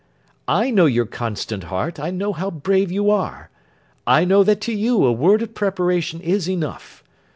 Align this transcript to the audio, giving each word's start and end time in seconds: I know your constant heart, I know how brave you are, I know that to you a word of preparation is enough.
I 0.47 0.71
know 0.71 0.87
your 0.87 1.05
constant 1.05 1.65
heart, 1.65 1.99
I 1.99 2.09
know 2.09 2.33
how 2.33 2.49
brave 2.49 2.91
you 2.91 3.11
are, 3.11 3.51
I 4.07 4.25
know 4.25 4.43
that 4.43 4.59
to 4.61 4.73
you 4.73 5.05
a 5.05 5.11
word 5.11 5.43
of 5.43 5.53
preparation 5.53 6.21
is 6.21 6.49
enough. 6.49 7.03